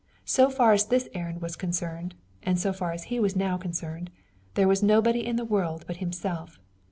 [0.25, 4.09] So far as this errand was concerned, and so far as he was now concerned,
[4.55, 6.59] there was nobody in the world but himself.